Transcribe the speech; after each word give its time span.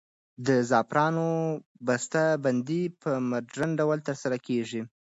د 0.47 0.49
زعفرانو 0.69 1.27
بسته 1.87 2.21
بندي 2.43 2.83
په 3.01 3.11
مډرن 3.29 3.69
ډول 3.79 3.97
ترسره 4.07 4.37
کیږي. 4.47 4.81